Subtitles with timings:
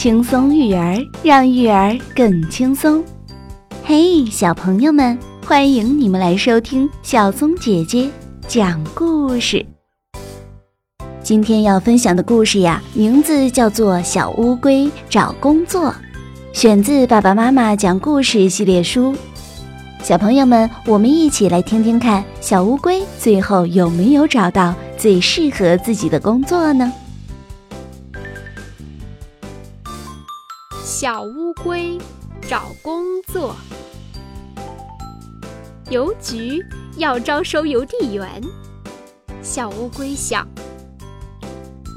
[0.00, 3.04] 轻松育儿，让育儿更轻松。
[3.84, 8.08] 嘿，小朋友们，欢迎你们来收听小松姐姐
[8.48, 9.62] 讲故事。
[11.22, 15.90] 今天要分享的故事呀，名字叫做《小乌龟找工作》，
[16.54, 19.14] 选自《爸爸妈妈讲故事》系列书。
[20.02, 26.90] 小朋友们，我们一起来听听看，小乌龟最后有没有找到最适合自己的工作呢？
[31.00, 31.96] 小乌龟
[32.46, 33.56] 找工作，
[35.88, 36.62] 邮局
[36.98, 38.42] 要招收邮递员。
[39.42, 40.46] 小乌龟想，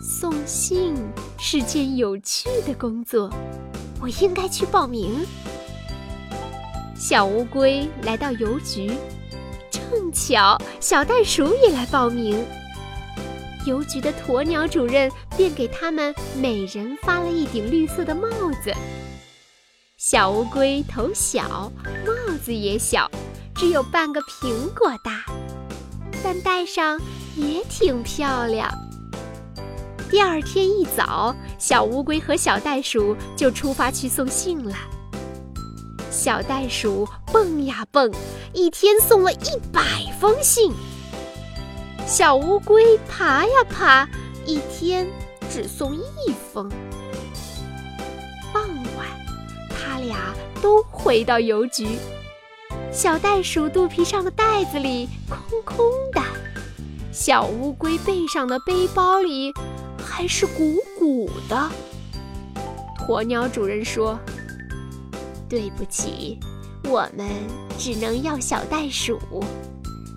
[0.01, 0.95] 送信
[1.37, 3.29] 是件有趣的工作，
[4.01, 5.13] 我应该去报名。
[6.95, 8.89] 小乌龟来到邮局，
[9.69, 12.41] 正巧小袋鼠也来报名。
[13.65, 18.27] 邮局的鸵鸟主任便给他们每人发了一顶绿色的帽
[18.63, 18.73] 子。
[19.97, 21.71] 小乌龟头小，
[22.05, 23.09] 帽子也小，
[23.55, 25.23] 只有半个苹果大，
[26.23, 26.99] 但戴上
[27.35, 28.69] 也挺漂亮。
[30.11, 34.75] 第二天一早，小乌龟和小袋鼠就出发去送信了。
[36.11, 38.11] 小袋鼠蹦呀蹦，
[38.53, 39.81] 一天送了一百
[40.19, 40.71] 封信。
[42.05, 44.07] 小乌龟爬呀爬，
[44.45, 45.07] 一天
[45.49, 46.69] 只送一封。
[48.53, 49.07] 傍晚，
[49.69, 51.87] 他俩都回到邮局。
[52.91, 55.77] 小袋鼠肚皮上的袋子里空空
[56.11, 56.21] 的，
[57.11, 59.51] 小乌龟背上的背包里
[59.97, 61.71] 还是鼓鼓的。
[63.07, 64.19] 鸵鸟主人说
[65.49, 66.37] ：“对不起，
[66.83, 67.27] 我们
[67.77, 69.19] 只能要小袋鼠。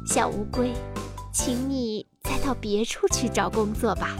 [0.06, 0.72] 小乌龟。”
[1.36, 4.16] 请你再到别处去找工作吧。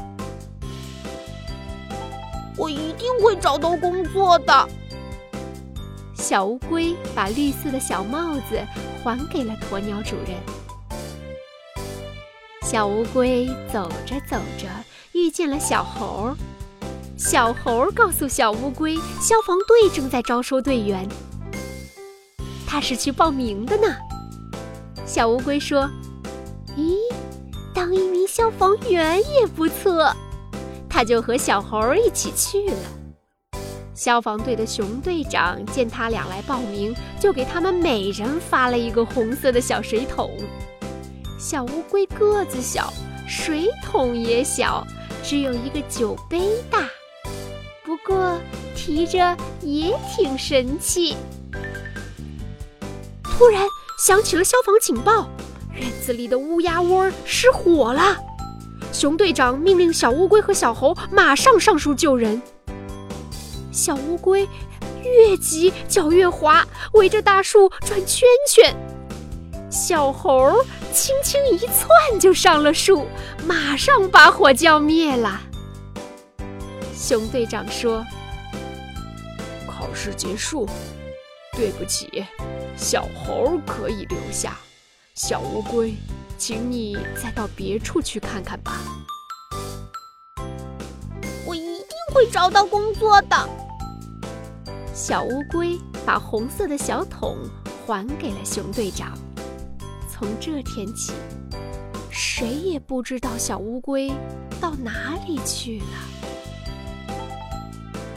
[2.58, 4.68] 我一定会找到工作的。
[6.14, 8.62] 小乌龟把绿色的小帽子
[9.02, 10.36] 还给了鸵鸟主人。
[12.62, 14.68] 小乌龟走着走着，
[15.12, 16.36] 遇见了小猴。
[17.16, 21.08] 小猴告诉小乌龟，消防队正在招收队员，
[22.66, 23.96] 他是去报名的呢。
[25.06, 25.90] 小乌龟说。
[26.76, 26.96] 咦，
[27.74, 30.14] 当一名消防员也不错，
[30.88, 32.76] 他就和小猴一起去了。
[33.94, 40.30] 消防队的熊队长见他俩来报名，就给他们每人发了一个红色的小水桶。
[41.38, 42.92] 小乌龟个子小，
[43.26, 44.86] 水桶也小，
[45.22, 46.86] 只有一个酒杯大，
[47.84, 48.38] 不过
[48.74, 51.16] 提着也挺神气。
[53.22, 53.66] 突然
[53.98, 55.26] 响起了消防警报。
[56.06, 58.16] 子里的乌鸦窝失火了，
[58.92, 62.40] 熊队长命令小乌龟和小猴马上上树救人。
[63.72, 64.48] 小乌龟
[65.02, 68.72] 越急脚越滑，围着大树转圈圈。
[69.68, 73.04] 小猴轻轻一窜就上了树，
[73.44, 75.40] 马上把火浇灭了。
[76.94, 78.06] 熊队长说
[79.66, 80.68] ：“考试结束，
[81.56, 82.24] 对不起，
[82.76, 84.56] 小猴可以留下。”
[85.16, 85.94] 小乌龟，
[86.36, 88.82] 请你再到别处去看看吧。
[91.46, 93.48] 我一定会找到工作的。
[94.92, 97.38] 小乌龟把红色的小桶
[97.86, 99.16] 还给了熊队长。
[100.12, 101.14] 从这天起，
[102.10, 104.12] 谁也不知道小乌龟
[104.60, 107.14] 到哪里去了。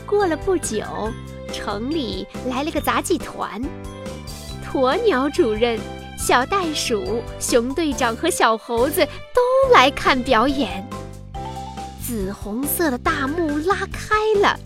[0.05, 0.83] 过了不久，
[1.53, 3.61] 城里来了个杂技团，
[4.69, 5.79] 鸵鸟主任。
[6.19, 9.03] 小袋鼠、熊队长和小猴子
[9.33, 10.85] 都来看表演。
[12.05, 14.59] 紫红色的大幕拉开了，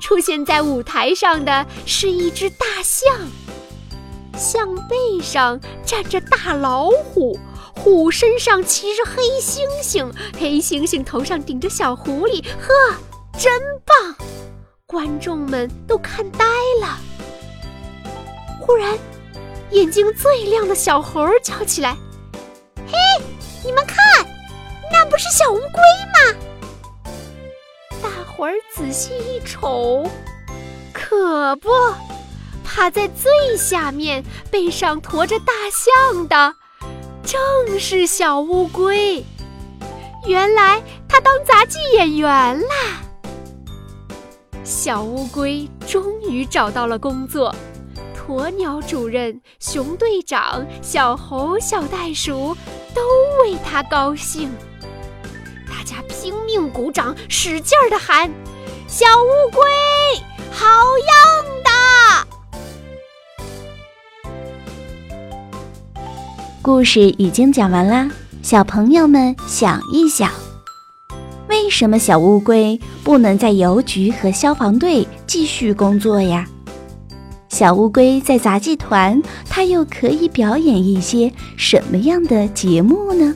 [0.00, 3.14] 出现在舞台上的是一只大象，
[4.36, 7.38] 象背上站着大老虎，
[7.76, 12.42] 虎身上骑着黑猩猩，黑猩猩头上顶着小狐狸。
[12.58, 12.96] 呵，
[13.38, 13.52] 真
[13.84, 14.16] 棒！
[14.86, 16.46] 观众们都看呆
[16.80, 16.98] 了。
[18.60, 18.98] 忽然。
[19.70, 21.96] 眼睛最亮的小猴叫起来
[22.86, 22.96] ：“嘿，
[23.64, 23.96] 你们看，
[24.92, 25.80] 那不是小乌龟
[26.12, 26.38] 吗？”
[28.02, 30.08] 大伙儿仔细一瞅，
[30.92, 31.70] 可不，
[32.62, 36.54] 趴在最下面、背上驮着大象的，
[37.24, 39.24] 正是小乌龟。
[40.26, 43.02] 原来他当杂技演员啦！
[44.62, 47.54] 小乌龟终于找到了工作。
[48.26, 52.56] 鸵鸟主任、熊队长、小猴、小袋鼠
[52.94, 53.02] 都
[53.42, 54.50] 为他高兴，
[55.68, 58.30] 大家拼命鼓掌，使劲儿地喊
[58.88, 59.60] ：“小乌龟，
[60.50, 60.66] 好
[61.06, 61.14] 样
[61.62, 61.70] 的！
[66.62, 68.10] 故事已经讲完啦，
[68.42, 70.30] 小朋友们想一想，
[71.50, 76.46] 为什么小乌龟不能在邮局和消防队继续工作呀？
[77.54, 83.32] 小乌龟在杂技团，它又可以表演一些什么样的节目呢？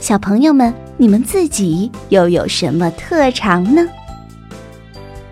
[0.00, 3.86] 小朋友们，你们自己又有什么特长呢？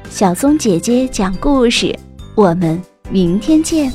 [0.09, 1.99] 小松姐姐讲故事，
[2.37, 2.81] 我们
[3.11, 3.93] 明天见。